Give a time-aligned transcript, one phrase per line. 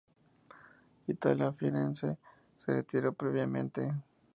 [1.05, 2.17] Italia Firenze
[2.57, 3.93] se retiró previamente.